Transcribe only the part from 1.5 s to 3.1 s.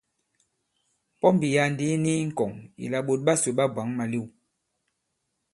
ya᷅ ndī i ni i ŋkɔ̀ŋ ìlà